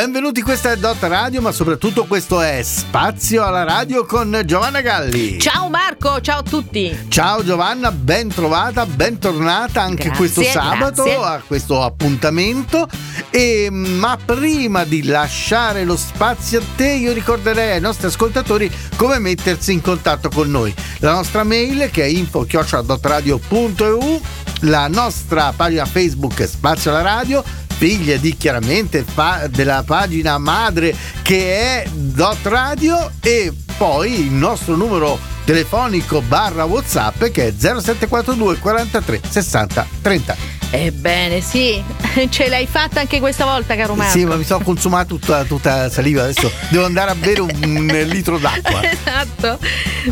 [0.00, 5.38] Benvenuti, questa è Dot Radio, ma soprattutto questo è Spazio alla Radio con Giovanna Galli.
[5.38, 6.98] Ciao Marco, ciao a tutti.
[7.08, 11.22] Ciao Giovanna, ben trovata, bentornata anche Grazie, questo sabato grazie.
[11.22, 12.88] a questo appuntamento.
[13.28, 19.18] E, ma prima di lasciare lo spazio a te, io ricorderei ai nostri ascoltatori come
[19.18, 20.74] mettersi in contatto con noi.
[21.00, 24.20] La nostra mail che è info-dotradio.eu,
[24.60, 27.44] la nostra pagina Facebook Spazio alla Radio
[27.80, 34.76] figlia di chiaramente fa- della pagina madre che è Dot Radio e poi il nostro
[34.76, 41.82] numero telefonico barra whatsapp che è 0742 43 60 30 Ebbene, sì,
[42.30, 44.16] ce l'hai fatta anche questa volta, caro Marco.
[44.16, 47.50] sì ma mi sono consumato tutta, tutta la saliva adesso devo andare a bere un,
[47.62, 49.58] un litro d'acqua Esatto.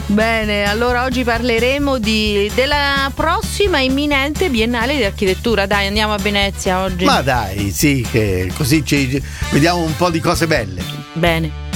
[0.07, 5.67] Bene, allora oggi parleremo di- della prossima imminente Biennale di Architettura.
[5.67, 7.05] Dai, andiamo a Venezia oggi.
[7.05, 10.83] ma dai sì che così ci, vediamo un po' di cose belle
[11.13, 11.67] Bene.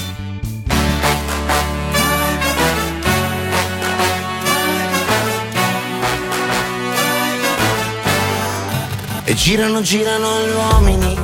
[9.25, 11.17] E girano, girano gli uomini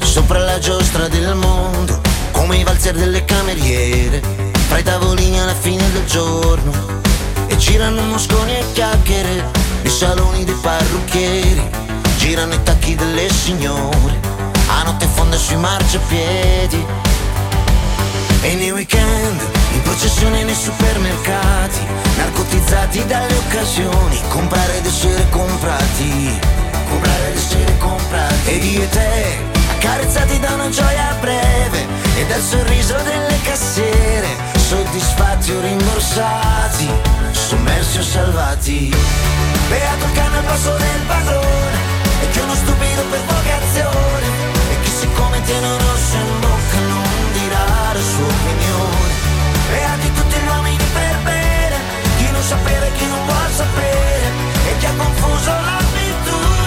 [0.00, 4.22] sopra la giostra del mondo, come i valzer delle cameriere,
[4.66, 6.72] fra i tavolini alla fine del giorno.
[7.46, 9.50] E girano mosconi e chiacchiere
[9.82, 11.70] nei saloni dei parrucchieri,
[12.16, 14.18] girano i tacchi delle signore,
[14.68, 16.86] a notte fonda sui marciapiedi.
[18.40, 19.40] E nei weekend,
[19.72, 21.80] in processione nei supermercati,
[22.16, 28.50] narcotizzati dalle occasioni, comprare ed essere comprati, comprare essere comprati.
[28.50, 29.38] Ed io e te,
[29.70, 36.88] accarezzati da una gioia breve e dal sorriso delle cassiere, soddisfatti o rimborsati,
[37.32, 38.94] sommersi o salvati.
[39.68, 41.78] Beato il cane al passo del padrone,
[42.22, 44.26] e che uno stupido per vocazione,
[44.70, 49.12] e chi siccome tiene un rosso in bocca non dirà la sua opinione.
[49.70, 51.76] Beati tutti gli uomini per bene,
[52.18, 54.26] chi non sapere, chi non vuol sapere,
[54.68, 56.63] e chi ha confuso l'abitudine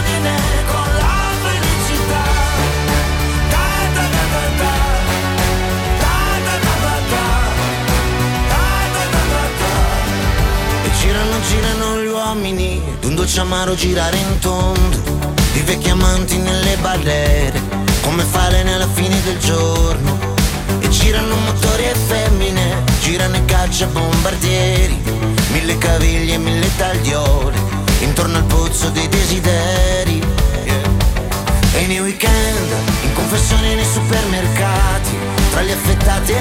[13.47, 14.97] amaro girare in tondo.
[15.53, 17.59] Di vecchi amanti nelle barriere
[18.01, 20.35] Come falene alla fine del giorno.
[20.79, 25.01] E girano motori e femmine Girano e caccia bombardieri.
[25.51, 25.66] Mille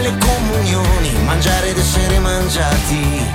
[0.07, 3.27] le comunioni, mangiare ed essere mangiati,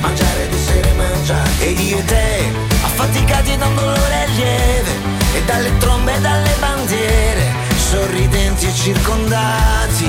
[0.00, 1.64] mangiare ed essere mangiati.
[1.64, 2.52] Ed io e te,
[2.82, 4.92] affaticati da un dolore lieve,
[5.34, 7.44] e dalle trombe e dalle bandiere,
[7.90, 10.08] sorridenti e circondati,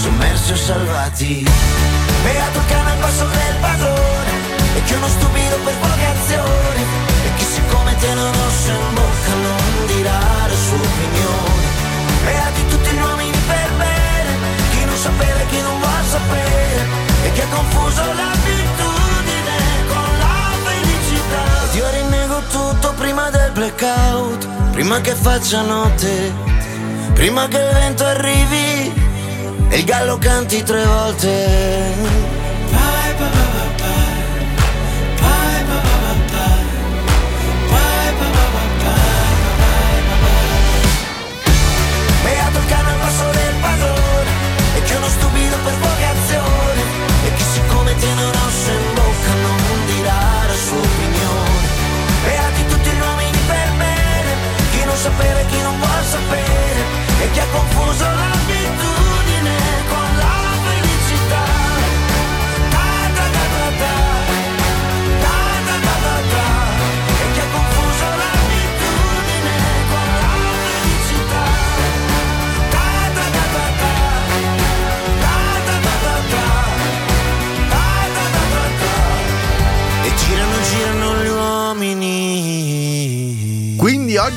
[0.00, 1.46] sommersi o salvati.
[2.22, 4.30] Beato il cane al passo del padrone,
[4.74, 6.80] e che uno stupido per vocazione,
[7.26, 10.18] e chi siccome tiene un rosso in bocca non dirà
[10.48, 11.66] la sua opinione.
[12.24, 13.27] Beati tutti gli uomini
[15.58, 16.86] chi non vuol sapere,
[17.24, 19.58] e che ha confuso l'abitudine
[19.88, 21.42] con la felicità.
[21.64, 26.32] Ed io rinnego tutto prima del blackout, prima che faccia notte,
[27.14, 28.92] prima che il vento arrivi
[29.70, 32.27] e il gallo canti tre volte.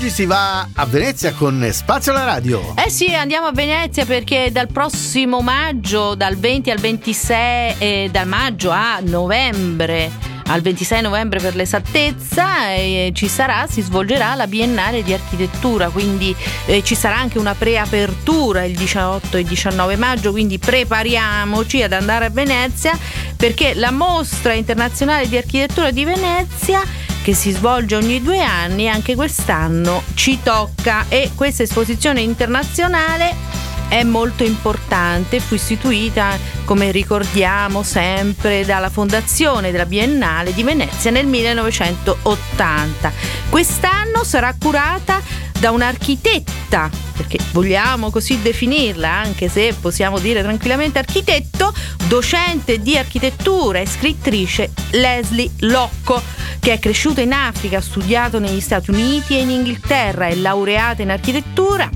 [0.01, 2.73] Oggi si va a Venezia con Spazio alla Radio.
[2.75, 8.25] Eh sì, andiamo a Venezia perché dal prossimo maggio, dal 20 al 26, eh, da
[8.25, 10.09] maggio a novembre,
[10.47, 16.35] al 26 novembre per l'esattezza, eh, ci sarà, si svolgerà la Biennale di Architettura, quindi
[16.65, 22.25] eh, ci sarà anche una preapertura il 18 e 19 maggio, quindi prepariamoci ad andare
[22.25, 22.97] a Venezia
[23.37, 26.81] perché la mostra internazionale di architettura di Venezia
[27.21, 33.35] che si svolge ogni due anni, anche quest'anno ci tocca e questa esposizione internazionale
[33.91, 41.27] è molto importante, fu istituita, come ricordiamo sempre, dalla fondazione della Biennale di Venezia nel
[41.27, 43.11] 1980.
[43.49, 45.21] Quest'anno sarà curata
[45.59, 46.89] da un'architetta,
[47.21, 51.71] perché vogliamo così definirla, anche se possiamo dire tranquillamente architetto,
[52.07, 56.19] docente di architettura e scrittrice Leslie Locco,
[56.59, 61.03] che è cresciuta in Africa, ha studiato negli Stati Uniti e in Inghilterra, è laureata
[61.03, 61.89] in architettura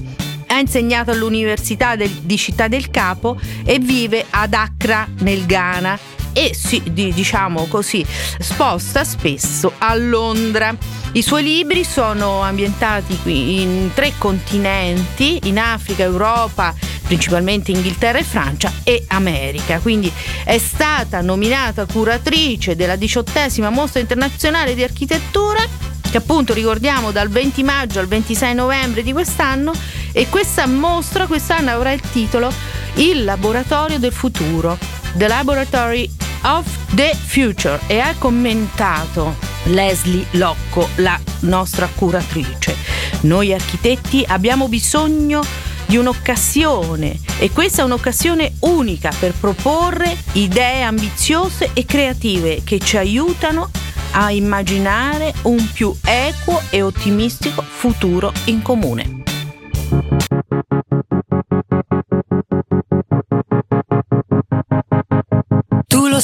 [0.48, 6.00] ha insegnato all'Università del, di Città del Capo e vive ad Accra nel Ghana
[6.38, 8.06] e si, diciamo così,
[8.40, 10.76] sposta spesso a Londra.
[11.14, 18.70] I suoi libri sono ambientati in tre continenti, in Africa, Europa, principalmente Inghilterra e Francia
[18.84, 19.80] e America.
[19.80, 20.12] Quindi
[20.44, 25.64] è stata nominata curatrice della diciottesima mostra internazionale di architettura
[26.12, 29.74] che appunto ricordiamo dal 20 maggio al 26 novembre di quest'anno
[30.12, 32.52] e questa mostra quest'anno avrà il titolo
[32.96, 34.78] Il laboratorio del futuro,
[35.14, 36.10] The Laboratory
[36.46, 42.76] of the Future e ha commentato Leslie Locco, la nostra curatrice.
[43.22, 45.44] Noi architetti abbiamo bisogno
[45.86, 52.98] di un'occasione e questa è un'occasione unica per proporre idee ambiziose e creative che ci
[52.98, 53.70] aiutano
[54.12, 59.25] a immaginare un più equo e ottimistico futuro in comune.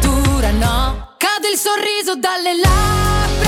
[0.00, 1.14] dura no.
[1.16, 3.47] Cade il sorriso dalle labbra,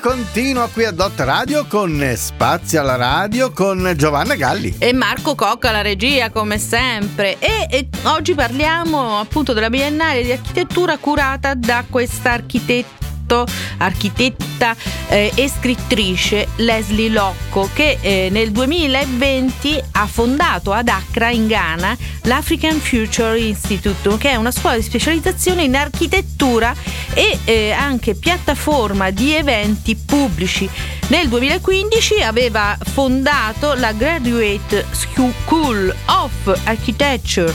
[0.00, 4.76] Continua qui a Dot Radio con Spazio alla radio con Giovanna Galli.
[4.78, 10.32] E Marco Cocca la regia come sempre e, e oggi parliamo appunto della Biennale di
[10.32, 12.99] architettura curata da questa architetta
[13.30, 13.46] Stato,
[13.78, 14.74] architetta
[15.08, 21.96] eh, e scrittrice Leslie Locco che eh, nel 2020 ha fondato ad Accra in Ghana
[22.22, 26.74] l'African Future Institute che è una scuola di specializzazione in architettura
[27.14, 30.68] e eh, anche piattaforma di eventi pubblici.
[31.08, 37.52] Nel 2015 aveva fondato la Graduate School of Architecture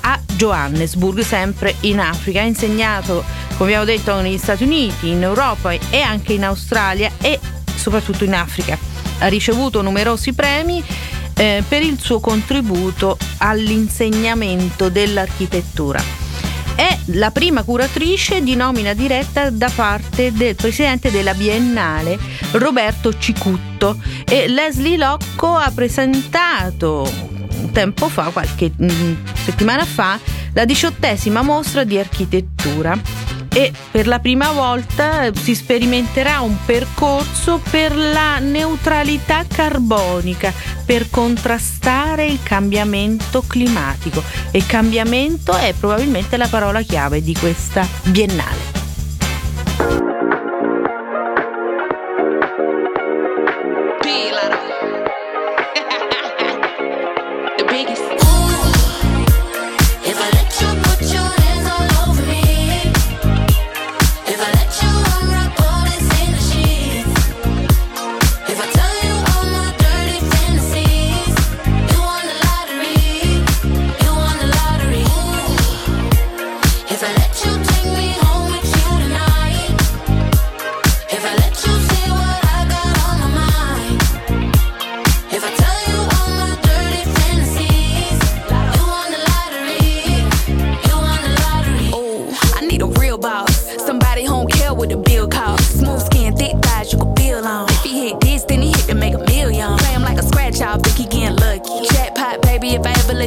[0.00, 2.40] a Johannesburg, sempre in Africa.
[2.40, 3.24] Ha insegnato,
[3.58, 7.40] come abbiamo detto, negli Stati Uniti, in Europa e anche in Australia e
[7.74, 8.78] soprattutto in Africa.
[9.18, 10.82] Ha ricevuto numerosi premi
[11.34, 16.26] eh, per il suo contributo all'insegnamento dell'architettura
[16.78, 22.16] è la prima curatrice di nomina diretta da parte del presidente della Biennale
[22.52, 27.10] Roberto Cicutto e Leslie Locco ha presentato
[27.72, 30.20] tempo fa, qualche mh, mm, settimana fa,
[30.52, 32.96] la diciottesima mostra di architettura
[33.58, 40.52] e per la prima volta si sperimenterà un percorso per la neutralità carbonica
[40.86, 44.22] per contrastare il cambiamento climatico
[44.52, 50.17] e cambiamento è probabilmente la parola chiave di questa biennale.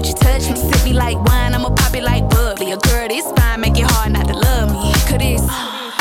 [0.04, 0.56] You touch me?
[0.56, 2.72] Sip me like wine, I'ma pop it like bubbly.
[2.72, 4.92] A girl, this fine, make it hard not to love me.
[5.08, 5.46] Could this,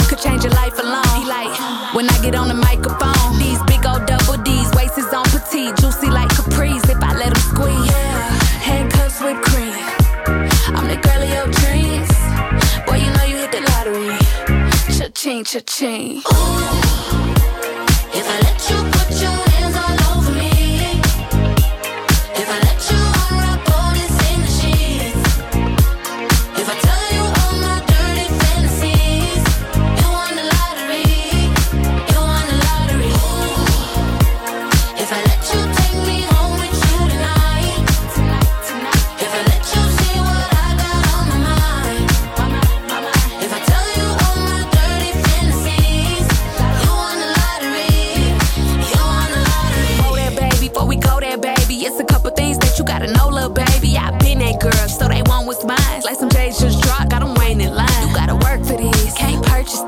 [0.09, 1.05] could change your life alone.
[1.21, 1.53] He like,
[1.95, 5.77] when I get on the microphone, these big old double D's, waist is on petite,
[5.77, 7.87] juicy like capris if I let him squeeze.
[7.93, 8.31] Yeah,
[8.65, 9.77] handcuffs with cream.
[10.75, 12.11] I'm the girl of your dreams.
[12.87, 14.17] Boy, you know you hit the lottery.
[14.97, 16.23] Cha-ching, cha-ching.
[16.33, 17.20] Ooh.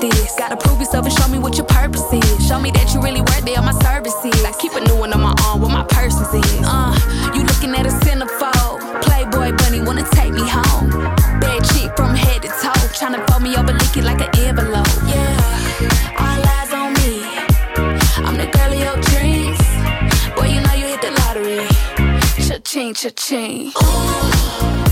[0.09, 0.35] this.
[0.37, 2.47] Gotta prove yourself and show me what your purpose is.
[2.47, 4.43] Show me that you really worth it All my services.
[4.43, 6.33] I keep a new one on my arm where my purse is.
[6.63, 6.93] Uh,
[7.35, 8.79] you looking at a centerfold.
[9.03, 10.89] Playboy bunny wanna take me home.
[11.39, 12.87] Bad chick from head to toe.
[12.99, 14.87] trying to fold me over, lick it like an envelope.
[15.07, 17.23] Yeah, all eyes on me.
[18.25, 19.61] I'm the girl of your dreams.
[20.35, 21.67] Boy, you know you hit the lottery.
[22.47, 23.71] Cha-ching, cha-ching.
[23.81, 24.82] Ooh.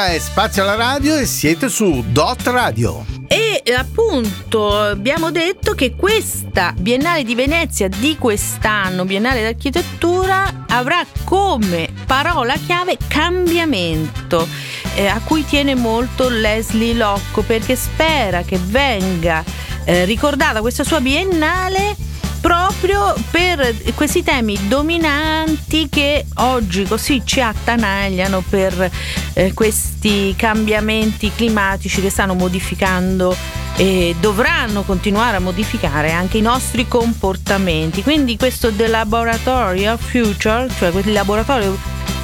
[0.00, 3.04] Questa è Spazio alla Radio e siete su Dot Radio.
[3.28, 11.92] E appunto abbiamo detto che questa Biennale di Venezia di quest'anno, Biennale d'Architettura, avrà come
[12.06, 14.48] parola chiave cambiamento,
[14.94, 19.44] eh, a cui tiene molto Leslie Locco perché spera che venga
[19.84, 21.94] eh, ricordata questa sua Biennale
[22.40, 28.90] proprio per questi temi dominanti che oggi così ci attanagliano per
[29.34, 33.36] eh, questi cambiamenti climatici che stanno modificando
[33.76, 38.02] e dovranno continuare a modificare anche i nostri comportamenti.
[38.02, 41.78] Quindi questo The Laboratory of Future, cioè quel laboratorio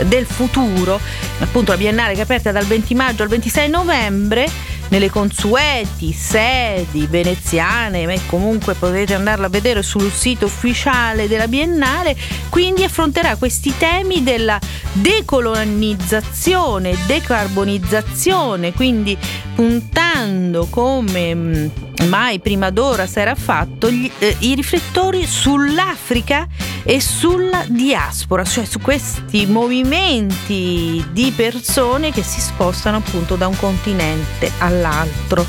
[0.04, 1.00] del futuro,
[1.38, 4.48] appunto la biennale che è aperta dal 20 maggio al 26 novembre
[4.88, 12.16] nelle consueti sedi veneziane, e comunque potete andarla a vedere sul sito ufficiale della Biennale,
[12.48, 14.58] quindi affronterà questi temi della
[14.92, 19.18] decolonizzazione, decarbonizzazione, quindi
[19.54, 21.66] puntando come mm,
[22.04, 26.46] mai prima d'ora si era fatto gli, eh, i riflettori sull'Africa
[26.84, 33.56] e sulla diaspora, cioè su questi movimenti di persone che si spostano appunto da un
[33.56, 35.44] continente all'altro.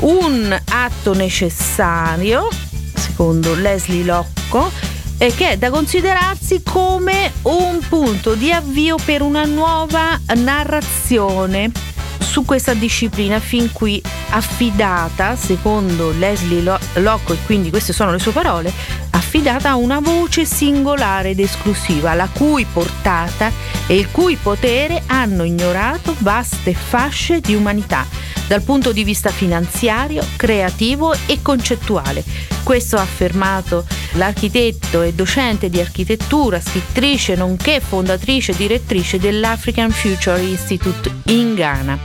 [0.00, 2.48] Un atto necessario,
[2.94, 4.70] secondo Leslie Locco,
[5.18, 11.85] e che è da considerarsi come un punto di avvio per una nuova narrazione
[12.18, 18.32] su questa disciplina fin qui affidata, secondo Leslie Locke, e quindi queste sono le sue
[18.32, 18.72] parole,
[19.10, 23.50] affidata a una voce singolare ed esclusiva, la cui portata
[23.86, 30.24] e il cui potere hanno ignorato vaste fasce di umanità dal punto di vista finanziario,
[30.36, 32.24] creativo e concettuale.
[32.62, 40.40] Questo ha affermato l'architetto e docente di architettura, scrittrice nonché fondatrice e direttrice dell'African Future
[40.40, 41.98] Institute in Ghana.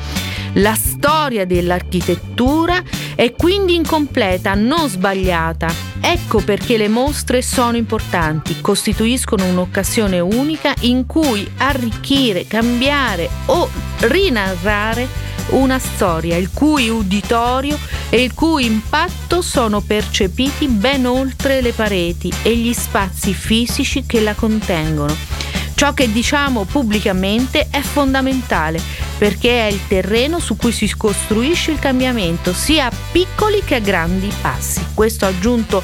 [0.56, 2.82] La storia dell'architettura
[3.16, 5.91] è quindi incompleta, non sbagliata.
[6.02, 15.08] Ecco perché le mostre sono importanti, costituiscono un'occasione unica in cui arricchire, cambiare o rinarrare
[15.50, 17.78] una storia il cui uditorio
[18.10, 24.22] e il cui impatto sono percepiti ben oltre le pareti e gli spazi fisici che
[24.22, 25.41] la contengono.
[25.82, 28.80] Ciò che diciamo pubblicamente è fondamentale
[29.18, 33.80] perché è il terreno su cui si costruisce il cambiamento, sia a piccoli che a
[33.80, 34.86] grandi passi.
[34.94, 35.82] Questo ha aggiunto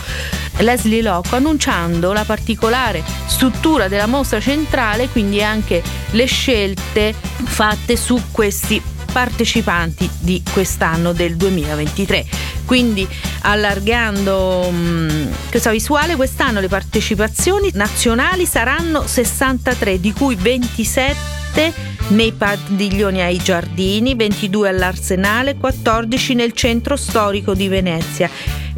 [0.57, 8.21] Leslie Locke annunciando la particolare struttura della mostra centrale, quindi anche le scelte fatte su
[8.29, 8.79] questi
[9.11, 12.25] partecipanti di quest'anno del 2023.
[12.67, 13.07] Quindi
[13.43, 21.73] allargando mh, mm, questa visuale, quest'anno le partecipazioni nazionali saranno 63, di cui 27
[22.09, 28.29] nei padiglioni ai giardini, 22 all'Arsenale, 14 nel centro storico di Venezia.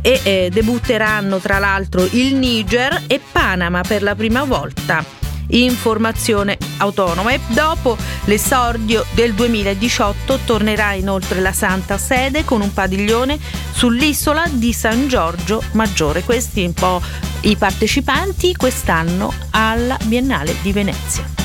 [0.02, 5.19] E eh, debutteranno tra l'altro il Niger e Panama per la prima volta
[5.50, 13.40] informazione autonoma e dopo l'esordio del 2018 tornerà inoltre la Santa Sede con un padiglione
[13.72, 16.24] sull'isola di San Giorgio Maggiore.
[16.24, 17.02] Questi un po'
[17.42, 21.40] i partecipanti quest'anno alla Biennale di Venezia.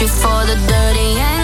[0.00, 1.37] you for the dirty and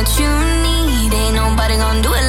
[0.00, 0.32] that you
[0.64, 1.12] need.
[1.12, 2.19] Ain't nobody gonna do it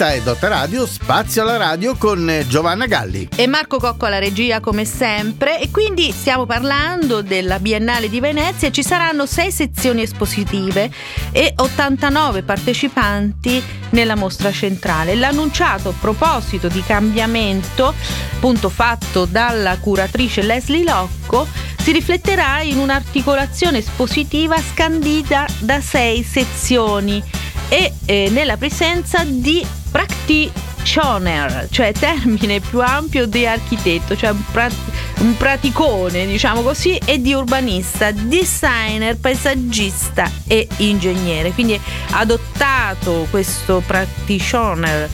[0.00, 3.28] Questa è Dot Radio, spazio alla radio con Giovanna Galli.
[3.36, 8.70] E Marco Cocco alla regia come sempre e quindi stiamo parlando della Biennale di Venezia
[8.70, 10.90] ci saranno sei sezioni espositive
[11.32, 15.14] e 89 partecipanti nella mostra centrale.
[15.16, 17.92] L'annunciato proposito di cambiamento,
[18.36, 27.22] appunto fatto dalla curatrice Leslie Locco, si rifletterà in un'articolazione espositiva scandita da sei sezioni
[27.68, 34.74] e eh, nella presenza di practitioner, cioè termine più ampio di architetto, cioè un, prat-
[35.18, 41.50] un praticone, diciamo così, e di urbanista, designer, paesaggista e ingegnere.
[41.52, 41.78] Quindi
[42.10, 45.08] adottato questo practitioner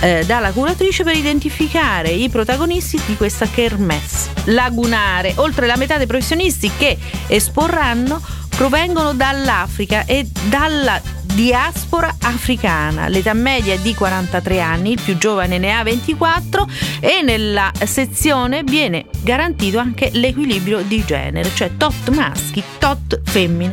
[0.00, 5.34] eh, dalla curatrice per identificare i protagonisti di questa kermesse lagunare.
[5.36, 11.00] Oltre la metà dei professionisti che esporranno provengono dall'Africa e dalla
[11.34, 13.08] diaspora africana.
[13.08, 16.68] L'età media è di 43 anni, il più giovane ne ha 24
[17.00, 23.72] e nella sezione viene garantito anche l'equilibrio di genere, cioè tot maschi, tot femmine.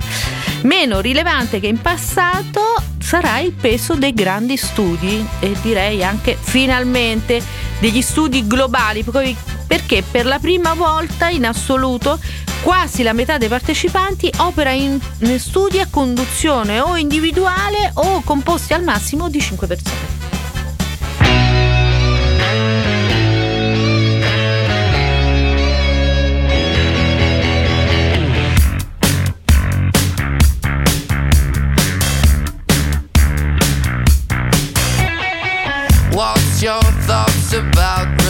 [0.62, 2.62] Meno rilevante che in passato
[3.00, 7.42] sarà il peso dei grandi studi e direi anche finalmente
[7.80, 9.04] degli studi globali
[9.66, 12.20] perché per la prima volta in assoluto
[12.62, 15.00] Quasi la metà dei partecipanti opera in
[15.38, 20.18] studi a conduzione o individuale o composti al massimo di 5 persone.
[36.12, 38.29] What's your thoughts about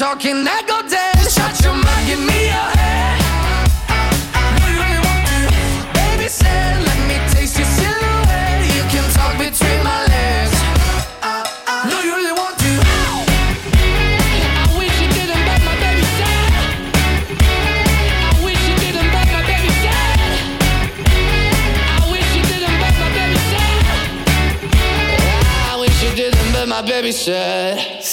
[0.00, 0.62] talking, I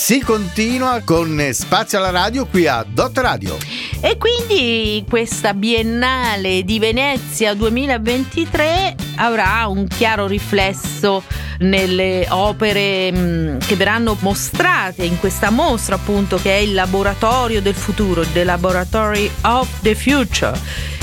[0.08, 3.58] Si continua con Spazio alla radio qui a Dot Radio.
[4.00, 11.24] E quindi questa Biennale di Venezia 2023 avrà un chiaro riflesso
[11.60, 17.76] nelle opere mh, che verranno mostrate in questa mostra appunto che è il laboratorio del
[17.76, 20.58] futuro, The Laboratory of the Future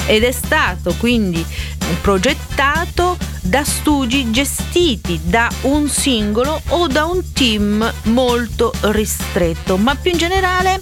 [0.06, 1.44] ed è stato quindi
[2.00, 10.12] progettato da studi gestiti da un singolo o da un team molto ristretto, ma più
[10.12, 10.80] in generale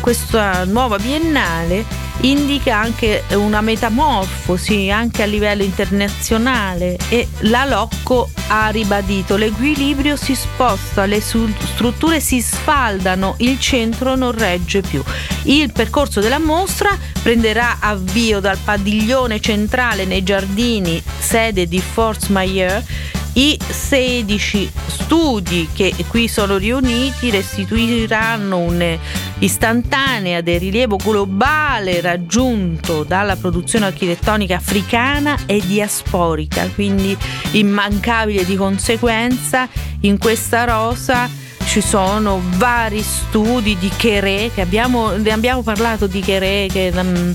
[0.00, 8.68] questa nuova biennale indica anche una metamorfosi anche a livello internazionale e la Locco ha
[8.68, 15.02] ribadito l'equilibrio si sposta, le strutture si sfaldano, il centro non regge più.
[15.44, 22.84] Il percorso della mostra prenderà avvio dal padiglione centrale nei giardini, sede di Fort Mayer,
[23.34, 33.86] i 16 studi che qui sono riuniti restituiranno un'istantanea del rilievo globale raggiunto dalla produzione
[33.86, 37.16] architettonica africana e diasporica, quindi
[37.52, 39.68] immancabile di conseguenza
[40.00, 41.28] in questa rosa
[41.66, 47.32] ci sono vari studi di Cheré, che abbiamo, ne abbiamo parlato di Cheré, che um,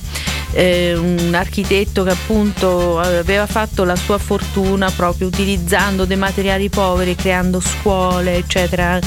[0.56, 7.14] eh, un architetto che appunto aveva fatto la sua fortuna proprio utilizzando dei materiali poveri,
[7.14, 9.00] creando scuole, eccetera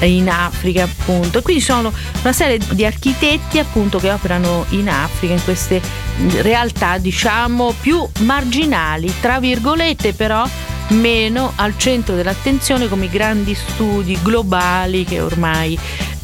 [0.00, 1.42] in Africa appunto.
[1.42, 5.80] Quindi sono una serie di architetti appunto che operano in Africa in queste
[6.40, 10.46] realtà diciamo più marginali tra virgolette però
[10.90, 15.78] meno al centro dell'attenzione come i grandi studi globali che ormai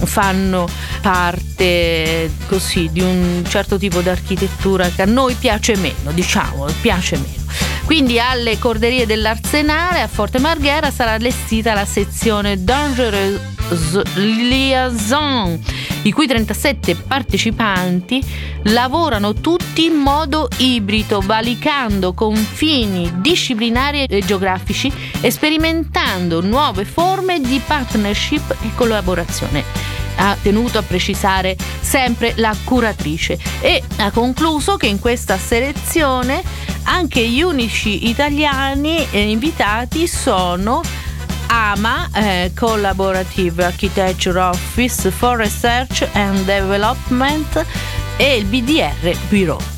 [0.05, 0.69] fanno
[1.01, 7.17] parte così di un certo tipo di architettura che a noi piace meno, diciamo, piace
[7.17, 7.46] meno.
[7.85, 15.59] Quindi alle corderie dell'Arsenale a Forte Marghera sarà allestita la sezione Dangerous Liaison,
[16.03, 18.23] i cui 37 partecipanti
[18.65, 27.61] lavorano tutti in modo ibrido, valicando confini disciplinari e geografici e sperimentando nuove forme di
[27.65, 34.99] partnership e collaborazione ha tenuto a precisare sempre la curatrice e ha concluso che in
[34.99, 36.43] questa selezione
[36.85, 40.83] anche gli unici italiani eh, invitati sono
[41.49, 47.65] AMA eh, Collaborative Architecture Office for Research and Development
[48.17, 49.76] e il BDR Bureau.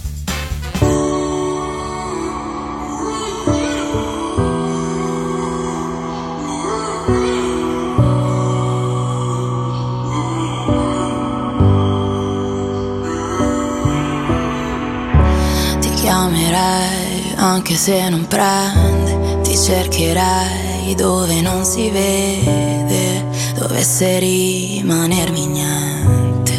[17.38, 23.24] Anche se non prende, ti cercherai dove non si vede,
[23.54, 26.52] dovesse rimanermi niente.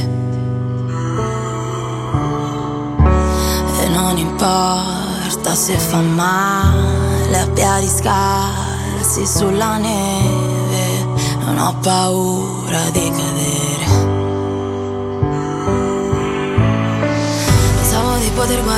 [3.82, 11.06] E non importa se fa male a piedi scalzi sulla neve,
[11.44, 13.39] non ho paura di cadere.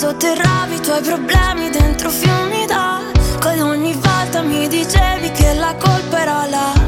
[0.00, 6.22] sotterravi i tuoi problemi dentro fiumi d'acqua e ogni volta mi dicevi che la colpa
[6.22, 6.79] era la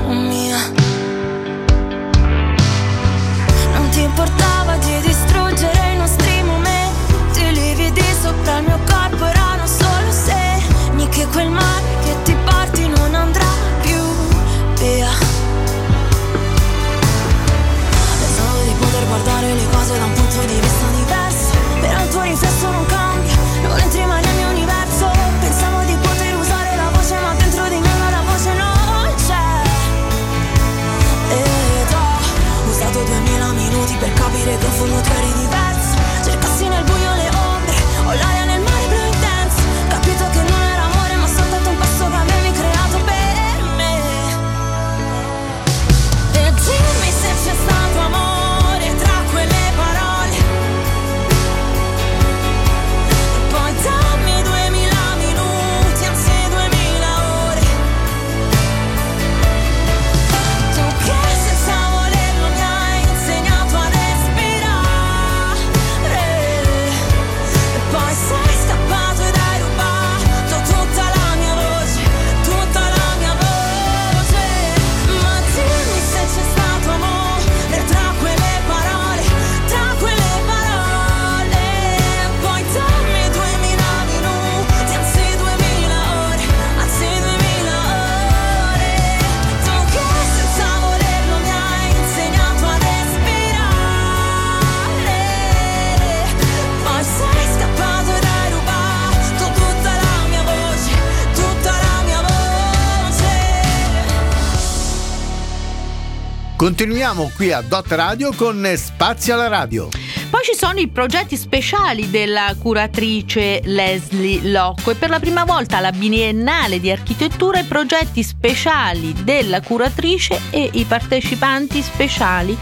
[106.63, 109.89] Continuiamo qui a Dot Radio con Spazio alla Radio.
[110.31, 115.79] Poi ci sono i progetti speciali della curatrice Leslie Locco e per la prima volta
[115.79, 122.57] alla Biennale di Architettura i progetti speciali della curatrice e i partecipanti speciali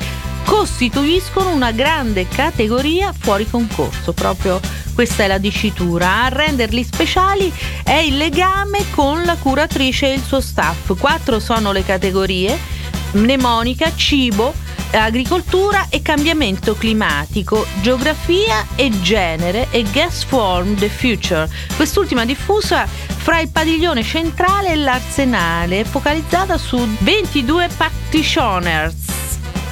[0.47, 4.61] costituiscono una grande categoria fuori concorso, proprio
[4.95, 6.25] questa è la dicitura.
[6.25, 7.53] A renderli speciali
[7.85, 10.99] è il legame con la curatrice e il suo staff.
[10.99, 12.79] Quattro sono le categorie:
[13.13, 14.55] mnemonica, cibo,
[14.93, 21.49] agricoltura e cambiamento climatico, geografia e genere e Guess Form the Future.
[21.77, 28.95] Quest'ultima diffusa fra il padiglione centrale e l'arsenale, focalizzata su 22 practitioners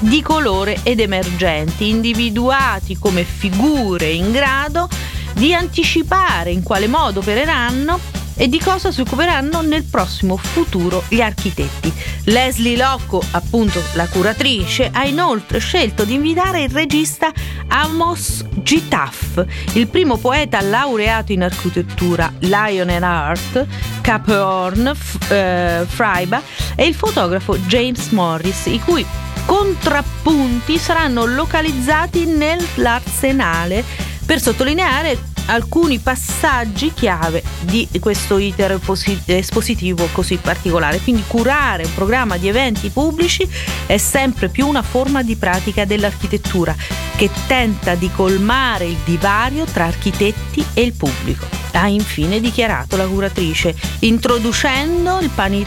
[0.00, 4.88] di colore ed emergenti, individuati come figure in grado
[5.32, 11.20] di anticipare in quale modo opereranno e di cosa si occuperanno nel prossimo futuro gli
[11.20, 11.92] architetti.
[12.26, 17.32] Leslie Locco, appunto la curatrice, ha inoltre scelto di invitare il regista
[17.66, 23.66] Amos Gitaf, il primo poeta laureato in architettura Lion and Art,
[24.00, 26.40] Caphorn F- eh, Freiba
[26.76, 29.04] e il fotografo James Morris, i cui
[29.46, 33.82] contrappunti saranno localizzati nell'arsenale
[34.24, 41.00] per sottolineare alcuni passaggi chiave di questo iter posi- espositivo così particolare.
[41.00, 43.48] Quindi curare un programma di eventi pubblici
[43.86, 46.74] è sempre più una forma di pratica dell'architettura
[47.16, 51.46] che tenta di colmare il divario tra architetti e il pubblico.
[51.72, 55.64] Ha infine dichiarato la curatrice, introducendo pani-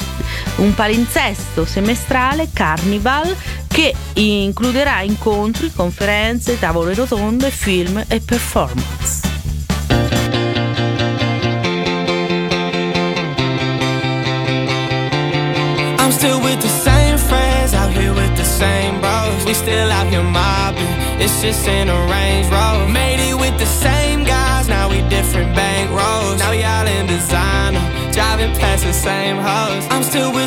[0.58, 3.36] un palinsesto semestrale Carnival
[3.68, 9.31] che includerà incontri, conferenze, tavole rotonde, film e performance.
[16.22, 19.44] Still with the same friends, out here with the same bros.
[19.44, 22.88] We still out here mobbing, it's just in a Range Rover.
[22.88, 26.38] Made it with the same guys, now we different bank rolls.
[26.38, 27.82] Now we all in designer,
[28.14, 29.84] driving past the same hoes.
[29.90, 30.41] I'm still with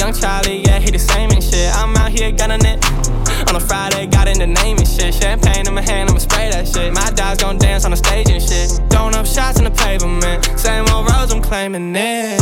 [0.00, 1.70] Young Charlie, yeah, he the same and shit.
[1.76, 2.82] I'm out here gunning it.
[3.50, 5.12] On a Friday, got in the name and shit.
[5.12, 6.94] Champagne in my hand, I'ma spray that shit.
[6.94, 8.70] My dogs gon' dance on the stage and shit.
[8.88, 10.58] Throwing up shots in the pavement.
[10.58, 12.39] Same old roads, I'm claiming it.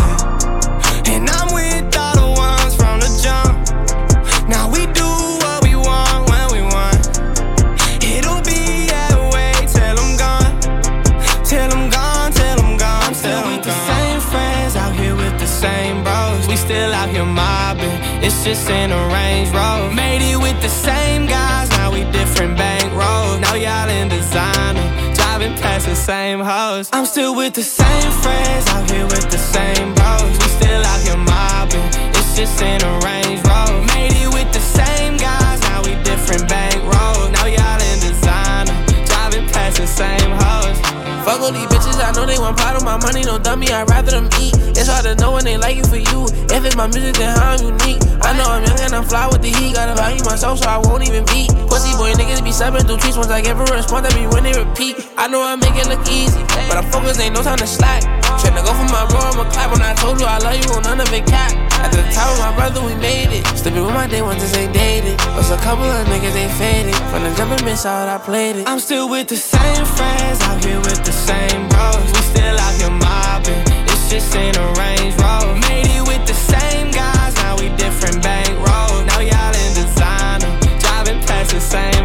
[18.49, 19.95] Just in a Range Rover.
[19.95, 23.39] Made it with the same guys, now we different bank rolls.
[23.41, 26.89] Now y'all in designer, driving past the same hoes.
[26.95, 30.33] I'm still with the same friends, out here with the same bros.
[30.41, 33.85] We still out here mobbing, it's just in a Range Rover.
[33.93, 37.29] Made it with the same guys, now we different bank rolls.
[37.37, 40.88] Now y'all in designer, driving past the same hoes.
[41.29, 43.85] Fuck all these bitches, I know they want part of my money, no dummy, I'd
[43.91, 44.57] rather them eat.
[44.73, 46.25] It's hard to know when they like you for you.
[46.49, 48.01] If it's my music, then how I'm unique.
[48.25, 49.77] I know I'm young and I'm fly with the heat.
[49.77, 51.53] Gotta value myself, so I won't even beat.
[51.69, 53.19] Pussy boy niggas be stepping through trees.
[53.21, 54.97] Once I give a response, that be when they repeat.
[55.21, 58.09] I know I make it look easy, but I'm focused, ain't no time to slack.
[58.41, 60.81] Tryna go for my bro, I'ma clap when I told you I love you, on
[60.81, 61.68] none of it cap.
[61.85, 63.47] At the top of my brother, we made it.
[63.57, 65.19] Slipping with my day ones since they dated.
[65.37, 66.95] Was a couple of niggas, they faded.
[67.11, 68.69] From the jumping miss out, I played it.
[68.69, 72.05] I'm still with the same friends, out here with the same bros.
[72.15, 73.63] We still out here mobbing.
[73.87, 75.55] It's just in a Range Rover.
[75.69, 79.07] Made it with the same guys, now we different bank rolls.
[79.07, 80.51] Now y'all in designer,
[80.81, 82.05] driving past the same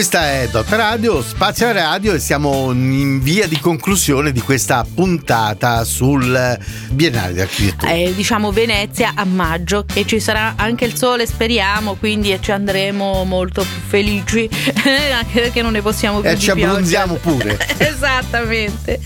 [0.00, 5.84] Questa è Dot Radio, Spazio Radio e siamo in via di conclusione di questa puntata
[5.84, 7.92] sul Biennale di Architettura.
[7.92, 13.24] Eh, diciamo Venezia a maggio e ci sarà anche il sole speriamo quindi ci andremo
[13.24, 14.48] molto più felici
[15.12, 17.58] anche perché non ne possiamo più E di ci abbronziamo pure.
[17.76, 19.00] esattamente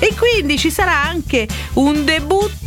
[0.00, 2.59] e quindi ci sarà anche un debutto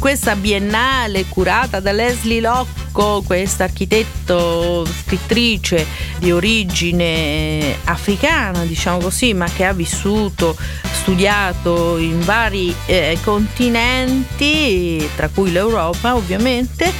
[0.00, 5.86] questa biennale curata da Leslie Locco, questa architetto, scrittrice
[6.18, 10.56] di origine africana, diciamo così, ma che ha vissuto,
[10.90, 16.90] studiato in vari eh, continenti, tra cui l'Europa ovviamente,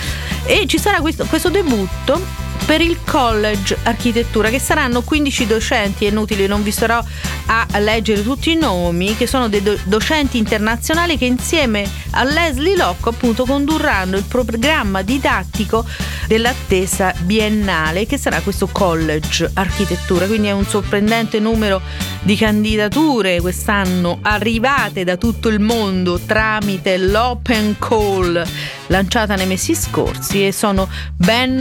[0.44, 6.08] e ci sarà questo, questo debutto per il college architettura che saranno 15 docenti, è
[6.10, 7.02] inutile, non vi starò
[7.46, 12.76] a leggere tutti i nomi, che sono dei do- docenti internazionali che insieme a Leslie
[12.76, 15.84] Locke appunto condurranno il programma didattico
[16.28, 21.82] dell'attesa biennale che sarà questo college architettura, quindi è un sorprendente numero
[22.22, 28.46] di candidature quest'anno arrivate da tutto il mondo tramite l'open call
[28.88, 31.56] lanciata nei mesi scorsi e sono ben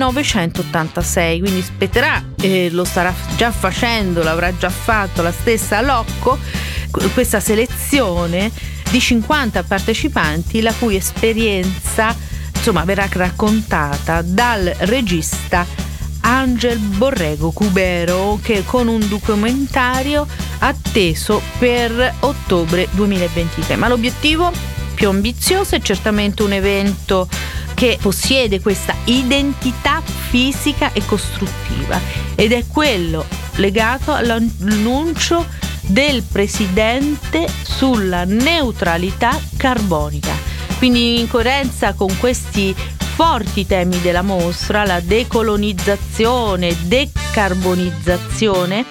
[1.00, 6.38] 986, quindi spetterà, e lo starà già facendo, l'avrà già fatto la stessa Locco,
[7.14, 8.52] questa selezione
[8.90, 12.16] di 50 partecipanti la cui esperienza
[12.56, 15.66] insomma verrà raccontata dal regista
[16.22, 20.26] Angel Borrego Cubero che con un documentario
[20.60, 24.52] atteso per ottobre 2023 ma l'obiettivo?
[24.96, 27.30] Più ambizioso è certamente un evento
[27.80, 31.98] che possiede questa identità fisica e costruttiva
[32.36, 33.26] ed è quello
[33.56, 35.46] legato all'annuncio
[35.84, 40.34] del presidente sulla neutralità carbonica.
[40.78, 42.76] Quindi in coerenza con questi
[43.16, 48.84] forti temi della mostra, la decolonizzazione, decarbonizzazione,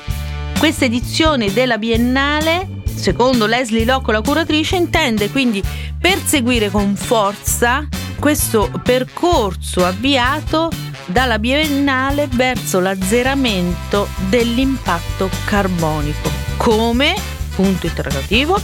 [0.59, 5.63] questa edizione della Biennale, secondo Leslie Locco, la curatrice, intende quindi
[6.01, 7.87] perseguire con forza
[8.19, 10.71] questo percorso avviato
[11.07, 16.31] dalla Biennale verso l'azzeramento dell'impatto carbonico.
[16.57, 17.15] Come?
[17.55, 18.61] Punto interrogativo.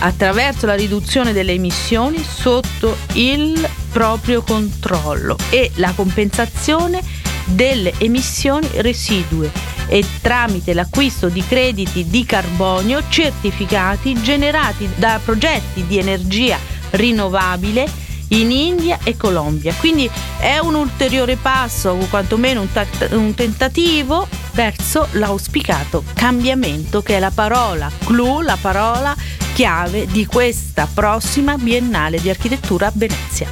[0.00, 7.02] Attraverso la riduzione delle emissioni sotto il proprio controllo e la compensazione
[7.44, 9.50] delle emissioni residue
[9.86, 16.58] e tramite l'acquisto di crediti di carbonio certificati generati da progetti di energia
[16.90, 19.74] rinnovabile in India e Colombia.
[19.74, 27.16] Quindi è un ulteriore passo, o quantomeno un, ta- un tentativo verso l'auspicato cambiamento che
[27.16, 29.14] è la parola clou, la parola
[29.54, 33.50] chiave di questa prossima Biennale di Architettura a Venezia.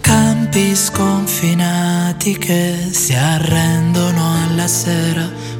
[0.00, 5.28] Campi sconfinati che si arrendono alla sera,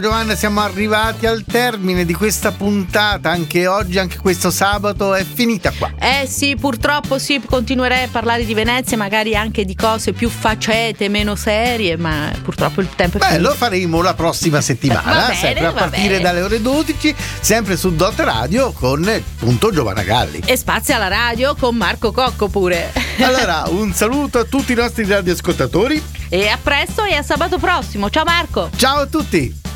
[0.00, 3.30] Giovanna, siamo arrivati al termine di questa puntata.
[3.30, 5.92] Anche oggi, anche questo sabato è finita qua.
[6.00, 11.08] Eh sì, purtroppo sì, continuerei a parlare di Venezia, magari anche di cose più facete,
[11.08, 13.48] meno serie, ma purtroppo il tempo è Beh, finito.
[13.48, 16.20] lo faremo la prossima settimana, Va bene, sempre a partire bene.
[16.22, 20.40] dalle ore 12, sempre su Dot Radio con appunto Giovanna Galli.
[20.44, 22.92] E spazia alla radio con Marco Cocco pure.
[23.20, 26.02] Allora, un saluto a tutti i nostri radioascoltatori.
[26.30, 28.08] E a presto e a sabato prossimo.
[28.08, 28.70] Ciao Marco!
[28.76, 29.69] Ciao a tutti!